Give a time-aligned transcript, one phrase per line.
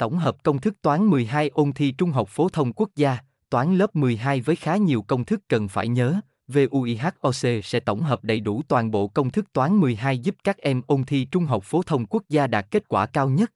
[0.00, 3.18] Tổng hợp công thức toán 12 ôn thi Trung học phổ thông quốc gia,
[3.50, 6.20] toán lớp 12 với khá nhiều công thức cần phải nhớ.
[6.48, 10.82] VUIHOC sẽ tổng hợp đầy đủ toàn bộ công thức toán 12 giúp các em
[10.86, 13.52] ôn thi Trung học phổ thông quốc gia đạt kết quả cao nhất.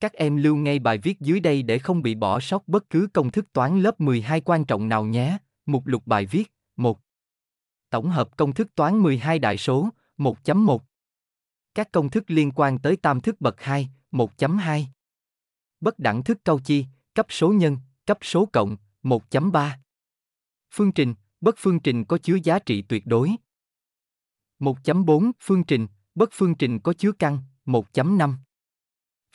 [0.00, 3.08] Các em lưu ngay bài viết dưới đây để không bị bỏ sót bất cứ
[3.12, 5.38] công thức toán lớp 12 quan trọng nào nhé.
[5.66, 7.00] Mục lục bài viết 1.
[7.90, 9.88] Tổng hợp công thức toán 12 đại số
[10.18, 10.78] 1.1
[11.74, 14.84] Các công thức liên quan tới tam thức bậc 2 1.2
[15.80, 19.70] Bất đẳng thức cao chi, cấp số nhân, cấp số cộng 1.3
[20.70, 23.30] Phương trình, bất phương trình có chứa giá trị tuyệt đối.
[24.58, 28.34] 1.4 Phương trình, bất phương trình có chứa căn 1.5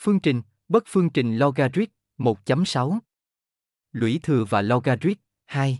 [0.02, 2.98] Phương trình, bất phương trình logarit 1.6
[3.92, 5.78] Lũy thừa và logarit 2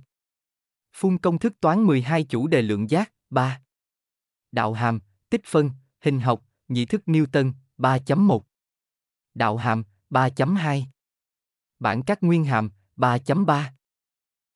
[0.92, 3.62] Phun công thức toán 12 chủ đề lượng giác 3
[4.52, 5.00] Đạo hàm,
[5.30, 5.70] tích phân,
[6.00, 8.40] hình học, nhị thức Newton 3.1
[9.34, 10.82] Đạo hàm 3.2
[11.78, 13.62] Bản các nguyên hàm 3.3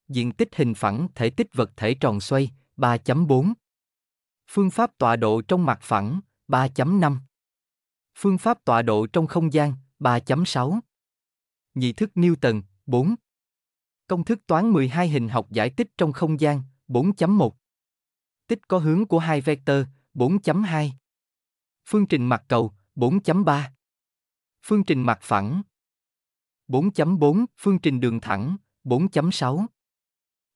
[0.09, 3.53] Diện tích hình phẳng thể tích vật thể tròn xoay 3.4
[4.51, 7.19] Phương pháp tọa độ trong mặt phẳng 3.5
[8.19, 10.81] Phương pháp tọa độ trong không gian 3.6
[11.75, 13.15] Nhị thức Newton 4
[14.07, 17.51] Công thức toán 12 hình học giải tích trong không gian 4.1
[18.47, 20.91] Tích có hướng của hai vectơ 4.2
[21.87, 23.76] Phương trình mặt cầu 4.3
[24.69, 25.63] Phương trình mặt phẳng.
[26.69, 29.67] 4.4 Phương trình đường thẳng 4.6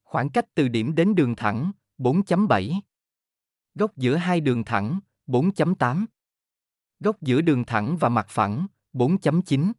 [0.02, 2.80] Khoảng cách từ điểm đến đường thẳng 4.7
[3.74, 6.06] Góc giữa hai đường thẳng 4.8
[7.00, 9.72] Góc giữa đường thẳng và mặt phẳng 4.9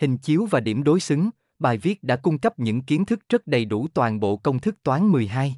[0.00, 3.46] Hình chiếu và điểm đối xứng, bài viết đã cung cấp những kiến thức rất
[3.46, 5.56] đầy đủ toàn bộ công thức toán 12.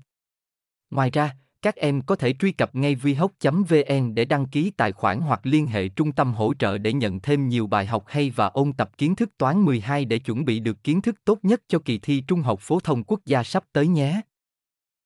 [0.90, 5.20] Ngoài ra, các em có thể truy cập ngay vihoc.vn để đăng ký tài khoản
[5.20, 8.46] hoặc liên hệ trung tâm hỗ trợ để nhận thêm nhiều bài học hay và
[8.46, 11.78] ôn tập kiến thức toán 12 để chuẩn bị được kiến thức tốt nhất cho
[11.78, 14.20] kỳ thi Trung học phổ thông quốc gia sắp tới nhé.